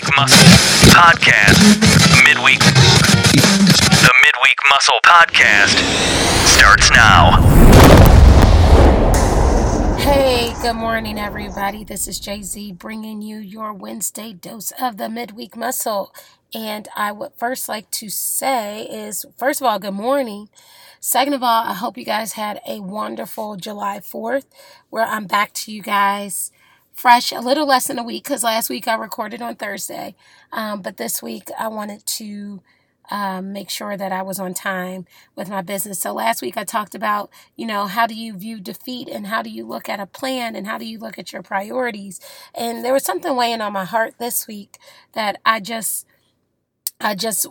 [0.00, 0.48] Midweek Muscle
[0.88, 2.24] Podcast.
[2.24, 2.58] Midweek.
[2.60, 5.76] The Midweek Muscle Podcast
[6.46, 7.36] starts now.
[9.98, 11.84] Hey, good morning, everybody.
[11.84, 16.14] This is JZ bringing you your Wednesday dose of the midweek muscle.
[16.54, 20.48] And I would first like to say is, first of all, good morning.
[21.00, 24.46] Second of all, I hope you guys had a wonderful July 4th,
[24.88, 26.50] where I'm back to you guys
[26.92, 30.14] fresh, a little less than a week, because last week I recorded on Thursday.
[30.52, 32.62] Um, but this week I wanted to
[33.10, 36.00] um, make sure that I was on time with my business.
[36.00, 39.42] So last week I talked about, you know, how do you view defeat and how
[39.42, 42.20] do you look at a plan and how do you look at your priorities?
[42.54, 44.78] And there was something weighing on my heart this week
[45.12, 46.06] that I just,
[47.00, 47.46] I just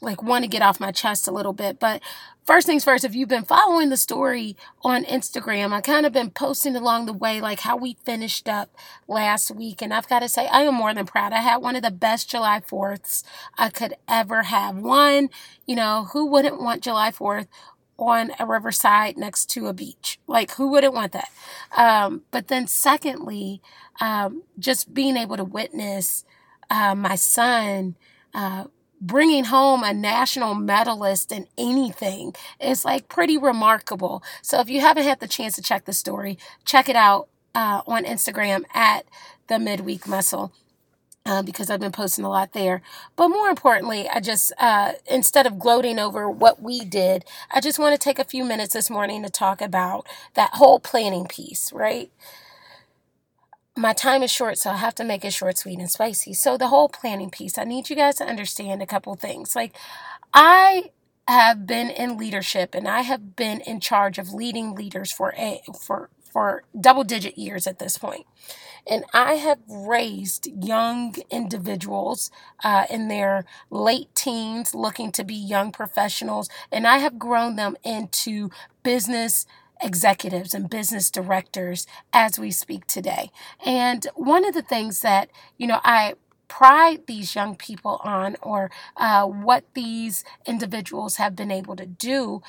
[0.00, 1.78] like want to get off my chest a little bit.
[1.78, 2.02] But
[2.44, 6.30] first things first, if you've been following the story on Instagram, I kind of been
[6.30, 8.74] posting along the way like how we finished up
[9.08, 9.82] last week.
[9.82, 11.32] And I've got to say, I am more than proud.
[11.32, 13.24] I had one of the best July 4ths
[13.56, 14.76] I could ever have.
[14.76, 15.30] One,
[15.66, 17.48] you know, who wouldn't want July 4th?
[17.98, 20.18] on a riverside next to a beach.
[20.26, 21.30] Like, who wouldn't want that?
[21.74, 23.62] Um, but then, secondly,
[24.00, 26.24] um, just being able to witness
[26.68, 27.96] uh, my son
[28.34, 28.64] uh,
[29.00, 34.22] bringing home a national medalist in anything is like pretty remarkable.
[34.42, 37.82] So if you haven't had the chance to check the story, check it out uh,
[37.86, 39.06] on Instagram at
[39.48, 40.52] the Midweek Muscle.
[41.24, 42.82] Uh, because I've been posting a lot there.
[43.16, 47.80] But more importantly, I just, uh, instead of gloating over what we did, I just
[47.80, 51.72] want to take a few minutes this morning to talk about that whole planning piece,
[51.72, 52.12] right?
[53.76, 56.32] My time is short, so I have to make it short, sweet, and spicy.
[56.32, 59.54] So, the whole planning piece, I need you guys to understand a couple things.
[59.54, 59.76] Like,
[60.32, 60.90] I
[61.28, 65.60] have been in leadership and I have been in charge of leading leaders for a
[65.80, 68.26] for for double digit years at this point.
[68.86, 72.30] And I have raised young individuals
[72.62, 77.76] uh, in their late teens looking to be young professionals, and I have grown them
[77.82, 78.50] into
[78.82, 79.46] business
[79.82, 83.30] executives and business directors as we speak today.
[83.64, 86.14] And one of the things that, you know, I
[86.48, 92.40] pride these young people on or uh, what these individuals have been able to do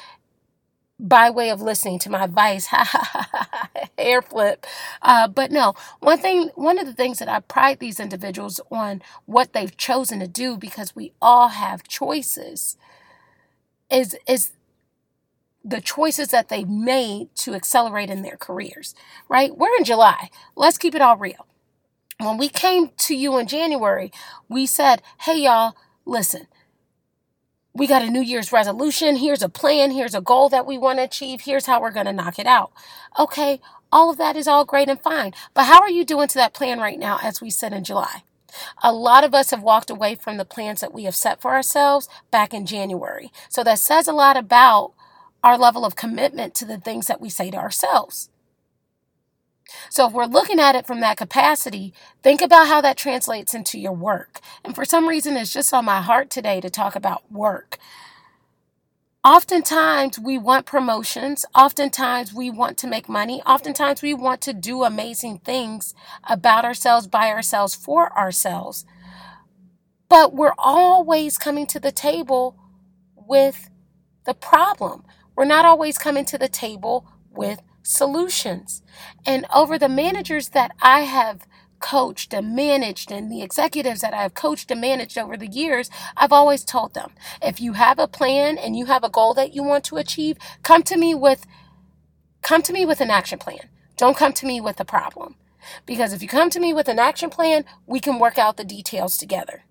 [1.00, 2.68] by way of listening to my advice,
[3.98, 4.66] hair flip.
[5.02, 9.04] Uh, but no, one thing, one of the things that I pride these individuals on
[9.26, 12.78] what they've chosen to do because we all have choices
[13.90, 14.52] is is
[15.68, 18.96] the choices that they've made to accelerate in their careers,
[19.28, 19.56] right?
[19.56, 20.30] We're in July.
[20.56, 21.46] Let's keep it all real.
[22.20, 24.12] When we came to you in January,
[24.48, 26.48] we said, hey, y'all, listen,
[27.74, 29.18] we got a New Year's resolution.
[29.18, 29.92] Here's a plan.
[29.92, 31.42] Here's a goal that we want to achieve.
[31.42, 32.72] Here's how we're going to knock it out.
[33.20, 33.60] Okay,
[33.92, 35.34] all of that is all great and fine.
[35.54, 38.24] But how are you doing to that plan right now as we sit in July?
[38.82, 41.54] A lot of us have walked away from the plans that we have set for
[41.54, 43.32] ourselves back in January.
[43.50, 44.94] So that says a lot about
[45.44, 48.30] our level of commitment to the things that we say to ourselves.
[49.90, 51.94] So, if we're looking at it from that capacity,
[52.24, 54.40] think about how that translates into your work.
[54.64, 57.78] And for some reason, it's just on my heart today to talk about work.
[59.24, 61.46] Oftentimes, we want promotions.
[61.56, 63.42] Oftentimes, we want to make money.
[63.46, 65.94] Oftentimes, we want to do amazing things
[66.30, 68.86] about ourselves, by ourselves, for ourselves.
[70.10, 72.58] But we're always coming to the table
[73.16, 73.70] with
[74.26, 75.04] the problem.
[75.38, 78.82] We're not always coming to the table with solutions.
[79.24, 81.48] And over the managers that I have
[81.80, 86.34] coached and managed and the executives that I've coached and managed over the years, I've
[86.34, 89.64] always told them if you have a plan and you have a goal that you
[89.64, 91.46] want to achieve, come to me with
[92.42, 93.70] come to me with an action plan.
[93.96, 95.36] Don't come to me with a problem.
[95.86, 98.64] Because if you come to me with an action plan, we can work out the
[98.64, 99.66] details together.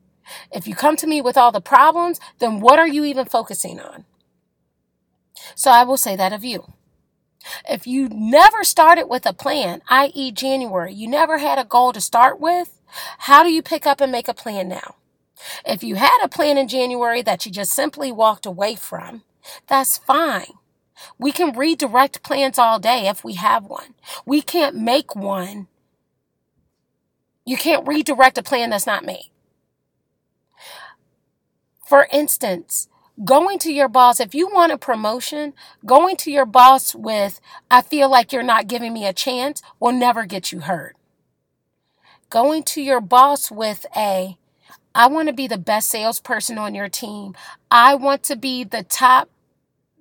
[0.52, 3.80] If you come to me with all the problems, then what are you even focusing
[3.80, 4.04] on?
[5.54, 6.72] So I will say that of you.
[7.68, 12.00] If you never started with a plan, i.e., January, you never had a goal to
[12.00, 12.80] start with,
[13.18, 14.96] how do you pick up and make a plan now?
[15.64, 19.22] If you had a plan in January that you just simply walked away from,
[19.66, 20.54] that's fine.
[21.18, 23.94] We can redirect plans all day if we have one.
[24.24, 25.68] We can't make one.
[27.44, 29.30] You can't redirect a plan that's not made.
[31.86, 32.88] For instance,
[33.24, 35.54] going to your boss, if you want a promotion,
[35.84, 37.40] going to your boss with,
[37.70, 40.94] I feel like you're not giving me a chance, will never get you heard.
[42.28, 44.36] Going to your boss with a,
[44.94, 47.34] I want to be the best salesperson on your team.
[47.70, 49.30] I want to be the top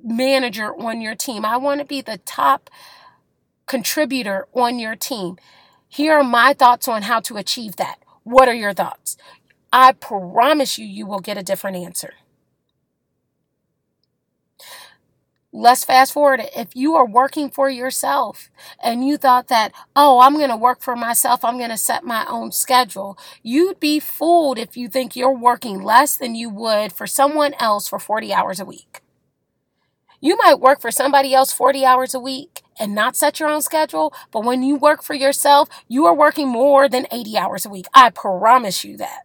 [0.03, 1.45] manager on your team.
[1.45, 2.69] I want to be the top
[3.65, 5.38] contributor on your team.
[5.88, 7.97] Here are my thoughts on how to achieve that.
[8.23, 9.18] What are your thoughts?
[9.71, 12.13] I promise you, you will get a different answer.
[15.57, 16.42] Let's fast forward.
[16.54, 18.50] If you are working for yourself
[18.84, 22.04] and you thought that, oh, I'm going to work for myself, I'm going to set
[22.04, 26.92] my own schedule, you'd be fooled if you think you're working less than you would
[26.92, 29.00] for someone else for 40 hours a week.
[30.19, 33.62] You might work for somebody else 40 hours a week and not set your own
[33.62, 37.69] schedule, but when you work for yourself, you are working more than 80 hours a
[37.69, 37.86] week.
[37.94, 39.22] I promise you that.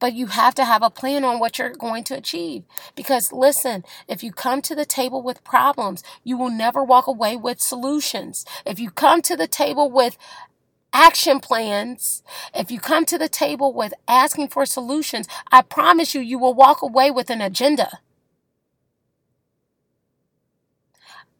[0.00, 2.64] But you have to have a plan on what you're going to achieve.
[2.94, 7.36] Because listen, if you come to the table with problems, you will never walk away
[7.36, 8.44] with solutions.
[8.66, 10.18] If you come to the table with
[10.92, 12.22] action plans,
[12.54, 16.54] if you come to the table with asking for solutions, I promise you, you will
[16.54, 18.00] walk away with an agenda.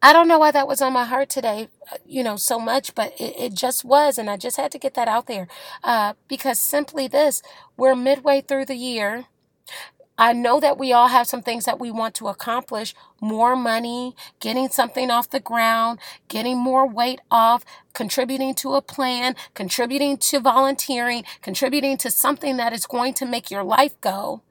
[0.04, 1.68] I don't know why that was on my heart today,
[2.06, 4.18] you know, so much, but it, it just was.
[4.18, 5.48] And I just had to get that out there
[5.82, 7.42] uh, because simply this
[7.78, 9.26] we're midway through the year.
[10.18, 14.14] I know that we all have some things that we want to accomplish more money,
[14.40, 17.64] getting something off the ground, getting more weight off,
[17.94, 23.50] contributing to a plan, contributing to volunteering, contributing to something that is going to make
[23.50, 24.42] your life go.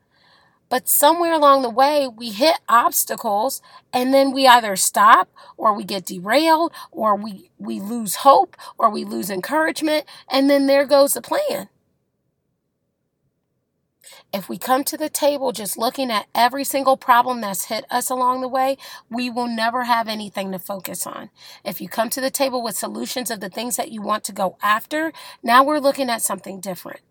[0.73, 3.61] But somewhere along the way, we hit obstacles
[3.93, 8.89] and then we either stop or we get derailed or we, we lose hope or
[8.89, 10.05] we lose encouragement.
[10.27, 11.69] And then there goes the plan.
[14.33, 18.09] If we come to the table just looking at every single problem that's hit us
[18.09, 18.77] along the way,
[19.11, 21.29] we will never have anything to focus on.
[21.63, 24.31] If you come to the table with solutions of the things that you want to
[24.31, 27.01] go after, now we're looking at something different.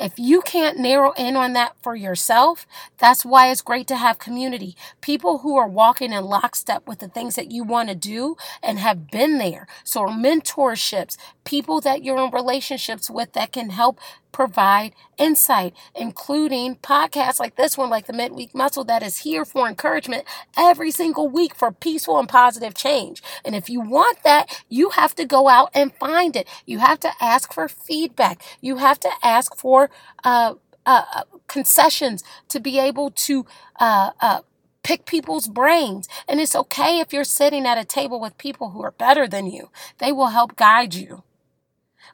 [0.00, 2.66] If you can't narrow in on that for yourself,
[2.98, 4.76] that's why it's great to have community.
[5.00, 8.78] People who are walking in lockstep with the things that you want to do and
[8.78, 9.66] have been there.
[9.84, 13.98] So, mentorships, people that you're in relationships with that can help
[14.32, 19.66] provide insight, including podcasts like this one, like the Midweek Muscle, that is here for
[19.66, 20.24] encouragement
[20.58, 23.22] every single week for peaceful and positive change.
[23.44, 26.46] And if you want that, you have to go out and find it.
[26.66, 28.42] You have to ask for feedback.
[28.60, 29.88] You have to ask for uh,
[30.24, 30.54] uh,
[30.86, 33.46] uh concessions to be able to
[33.80, 34.40] uh, uh,
[34.82, 36.08] pick people's brains.
[36.28, 39.46] And it's okay if you're sitting at a table with people who are better than
[39.46, 41.24] you, they will help guide you.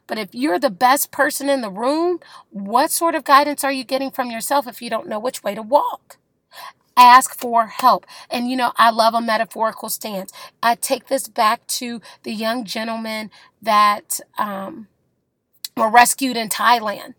[0.07, 2.19] But if you're the best person in the room,
[2.49, 5.55] what sort of guidance are you getting from yourself if you don't know which way
[5.55, 6.17] to walk?
[6.97, 8.05] Ask for help.
[8.29, 10.31] And you know, I love a metaphorical stance.
[10.61, 14.87] I take this back to the young gentlemen that um,
[15.77, 17.13] were rescued in Thailand.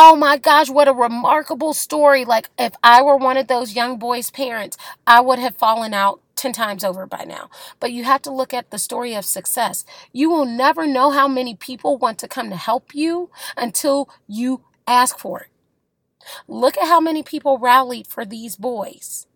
[0.00, 2.24] Oh my gosh, what a remarkable story.
[2.24, 4.76] Like, if I were one of those young boys' parents,
[5.08, 7.50] I would have fallen out 10 times over by now.
[7.80, 9.84] But you have to look at the story of success.
[10.12, 14.62] You will never know how many people want to come to help you until you
[14.86, 15.48] ask for it.
[16.46, 19.26] Look at how many people rallied for these boys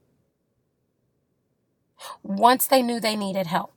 [2.23, 3.73] once they knew they needed help.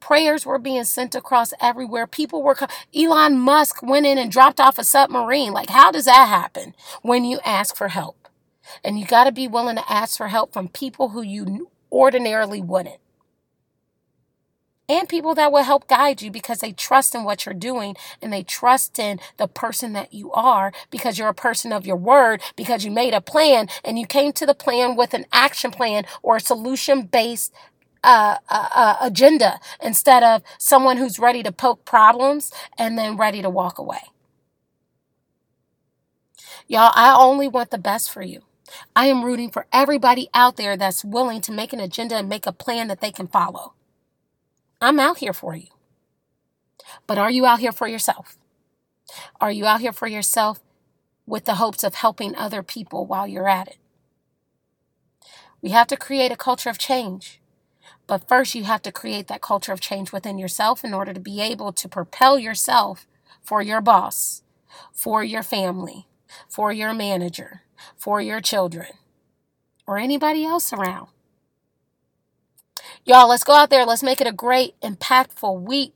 [0.00, 2.06] Prayers were being sent across everywhere.
[2.06, 2.56] People were.
[2.94, 5.52] Elon Musk went in and dropped off a submarine.
[5.52, 8.28] Like, how does that happen when you ask for help?
[8.84, 12.60] And you got to be willing to ask for help from people who you ordinarily
[12.62, 13.00] wouldn't.
[14.88, 18.32] And people that will help guide you because they trust in what you're doing and
[18.32, 22.42] they trust in the person that you are because you're a person of your word,
[22.56, 26.06] because you made a plan and you came to the plan with an action plan
[26.22, 27.54] or a solution based
[28.04, 34.02] agenda instead of someone who's ready to poke problems and then ready to walk away.
[36.66, 38.42] Y'all, I only want the best for you.
[38.94, 42.46] I am rooting for everybody out there that's willing to make an agenda and make
[42.46, 43.74] a plan that they can follow.
[44.80, 45.66] I'm out here for you.
[47.06, 48.38] But are you out here for yourself?
[49.40, 50.60] Are you out here for yourself
[51.26, 53.78] with the hopes of helping other people while you're at it?
[55.60, 57.39] We have to create a culture of change.
[58.06, 61.20] But first, you have to create that culture of change within yourself in order to
[61.20, 63.06] be able to propel yourself
[63.42, 64.42] for your boss,
[64.92, 66.06] for your family,
[66.48, 67.62] for your manager,
[67.96, 68.88] for your children
[69.86, 71.08] or anybody else around.
[73.04, 73.86] Y'all, let's go out there.
[73.86, 75.94] Let's make it a great, impactful week.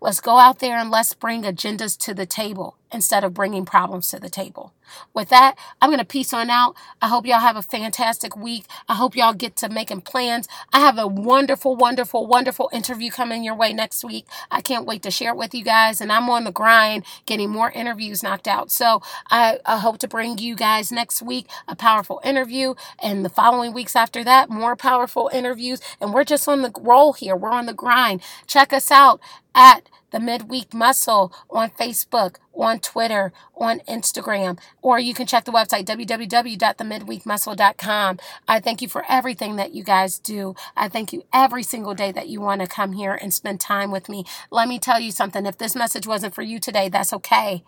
[0.00, 4.08] Let's go out there and let's bring agendas to the table instead of bringing problems
[4.10, 4.72] to the table.
[5.14, 6.76] With that, I'm going to peace on out.
[7.00, 8.66] I hope y'all have a fantastic week.
[8.88, 10.48] I hope y'all get to making plans.
[10.72, 14.26] I have a wonderful, wonderful, wonderful interview coming your way next week.
[14.50, 16.00] I can't wait to share it with you guys.
[16.00, 18.70] And I'm on the grind getting more interviews knocked out.
[18.70, 22.74] So I, I hope to bring you guys next week a powerful interview.
[23.02, 25.80] And the following weeks after that, more powerful interviews.
[26.00, 27.36] And we're just on the roll here.
[27.36, 28.22] We're on the grind.
[28.46, 29.20] Check us out
[29.54, 35.52] at the Midweek Muscle on Facebook, on Twitter, on Instagram, or you can check the
[35.52, 38.18] website www.themidweekmuscle.com.
[38.46, 40.54] I thank you for everything that you guys do.
[40.76, 43.90] I thank you every single day that you want to come here and spend time
[43.90, 44.24] with me.
[44.50, 45.46] Let me tell you something.
[45.46, 47.64] If this message wasn't for you today, that's okay.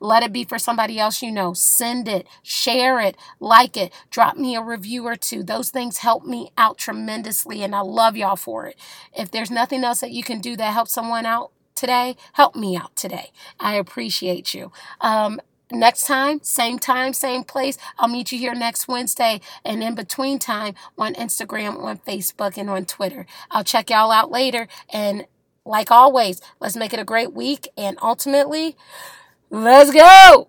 [0.00, 1.52] Let it be for somebody else you know.
[1.52, 5.42] Send it, share it, like it, drop me a review or two.
[5.42, 8.76] Those things help me out tremendously, and I love y'all for it.
[9.16, 12.76] If there's nothing else that you can do that helps someone out today, help me
[12.76, 13.30] out today.
[13.60, 14.72] I appreciate you.
[15.00, 15.40] Um,
[15.70, 17.78] next time, same time, same place.
[17.98, 22.68] I'll meet you here next Wednesday and in between time on Instagram, on Facebook, and
[22.70, 23.26] on Twitter.
[23.50, 24.68] I'll check y'all out later.
[24.90, 25.26] And
[25.64, 28.76] like always, let's make it a great week and ultimately,
[29.50, 30.48] Let's go!